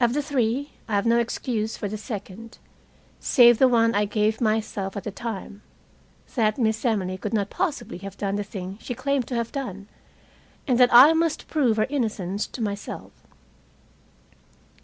Of 0.00 0.14
the 0.14 0.20
three, 0.20 0.72
I 0.88 0.96
have 0.96 1.06
no 1.06 1.18
excuse 1.20 1.76
for 1.76 1.86
the 1.86 1.96
second, 1.96 2.58
save 3.20 3.58
the 3.60 3.68
one 3.68 3.94
I 3.94 4.04
gave 4.04 4.40
myself 4.40 4.96
at 4.96 5.04
the 5.04 5.12
time 5.12 5.62
that 6.34 6.58
Miss 6.58 6.84
Emily 6.84 7.16
could 7.16 7.32
not 7.32 7.50
possibly 7.50 7.98
have 7.98 8.18
done 8.18 8.34
the 8.34 8.42
thing 8.42 8.78
she 8.80 8.96
claimed 8.96 9.28
to 9.28 9.36
have 9.36 9.52
done, 9.52 9.86
and 10.66 10.76
that 10.80 10.92
I 10.92 11.12
must 11.12 11.46
prove 11.46 11.76
her 11.76 11.86
innocence 11.88 12.48
to 12.48 12.60
myself. 12.60 13.12